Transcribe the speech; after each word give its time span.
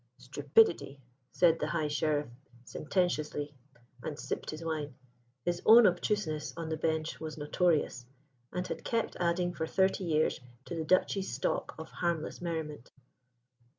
"Stupidity," 0.17 0.99
said 1.31 1.59
the 1.59 1.67
High 1.67 1.87
Sheriff 1.87 2.27
sententiously, 2.65 3.53
and 4.01 4.17
sipped 4.17 4.49
his 4.49 4.65
wine. 4.65 4.95
His 5.45 5.61
own 5.63 5.85
obtuseness 5.85 6.55
on 6.57 6.69
the 6.69 6.75
Bench 6.77 7.19
was 7.21 7.37
notorious, 7.37 8.07
and 8.51 8.65
had 8.65 8.83
kept 8.83 9.15
adding 9.19 9.53
for 9.53 9.67
thirty 9.67 10.05
years 10.05 10.39
to 10.65 10.73
the 10.73 10.85
Duchy's 10.85 11.31
stock 11.31 11.75
of 11.77 11.91
harmless 11.91 12.41
merriment. 12.41 12.89